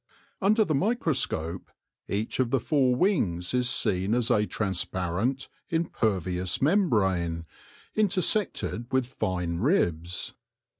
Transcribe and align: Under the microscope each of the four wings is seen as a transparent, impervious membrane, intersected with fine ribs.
Under 0.41 0.65
the 0.65 0.73
microscope 0.73 1.69
each 2.07 2.39
of 2.39 2.49
the 2.49 2.59
four 2.59 2.95
wings 2.95 3.53
is 3.53 3.69
seen 3.69 4.15
as 4.15 4.31
a 4.31 4.47
transparent, 4.47 5.47
impervious 5.69 6.59
membrane, 6.59 7.45
intersected 7.93 8.91
with 8.91 9.05
fine 9.05 9.59
ribs. 9.59 10.33